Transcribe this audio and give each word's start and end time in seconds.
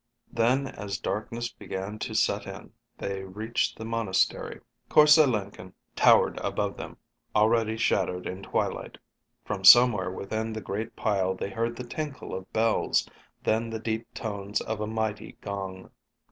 Then, 0.33 0.65
as 0.65 0.97
darkness 0.97 1.51
began 1.51 1.99
to 1.99 2.15
set 2.15 2.47
in, 2.47 2.73
they 2.97 3.21
reached 3.23 3.77
the 3.77 3.85
monastery. 3.85 4.59
Korse 4.89 5.19
Lenken 5.27 5.73
towered 5.95 6.39
above 6.39 6.75
them, 6.75 6.97
already 7.35 7.77
shaded 7.77 8.25
in 8.25 8.41
twilight. 8.41 8.97
From 9.45 9.63
somewhere 9.63 10.09
within 10.09 10.53
the 10.53 10.59
great 10.61 10.95
pile 10.95 11.35
they 11.35 11.51
heard 11.51 11.75
the 11.75 11.83
tinkle 11.83 12.33
of 12.33 12.51
bells, 12.51 13.07
then 13.43 13.69
the 13.69 13.77
deep 13.79 14.11
tones 14.15 14.59
of 14.61 14.81
a 14.81 14.87
mighty 14.87 15.37
gong. 15.41 15.91